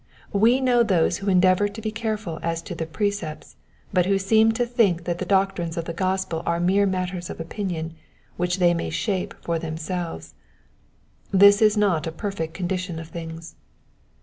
[0.33, 3.55] We know those who endeavour to be careful as to the precepts,
[3.93, 7.39] but who seem to think that the doctrines of the gospel arc mere matters of
[7.39, 7.93] opinion,
[8.35, 10.33] which they may shape for them selves.
[11.29, 13.53] This is not a perfect condition of things.